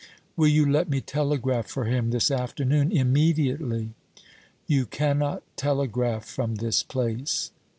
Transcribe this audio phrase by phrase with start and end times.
[0.35, 3.91] "Will you let me telegraph for him this afternoon immediately?"
[4.65, 7.51] "You cannot telegraph from this place."